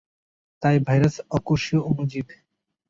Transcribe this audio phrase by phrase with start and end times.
[0.63, 2.27] তাই ভাইরাস অকোষীয় অণুজীব।